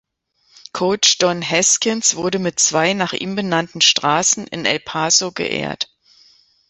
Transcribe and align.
Coach 0.73 1.19
Don 1.19 1.43
Haskins 1.47 2.15
wurde 2.15 2.39
mit 2.39 2.59
zwei 2.59 2.93
nach 2.95 3.13
ihm 3.13 3.35
benannten 3.35 3.81
Straßen 3.81 4.47
in 4.47 4.65
El 4.65 4.79
Paso 4.79 5.31
geehrt. 5.31 5.91